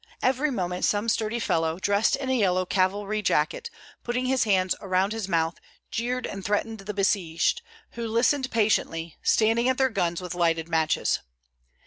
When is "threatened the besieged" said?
6.43-7.61